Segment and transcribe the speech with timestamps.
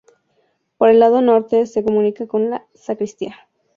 [0.79, 3.35] Por el lado norte se comunica con la sacristía.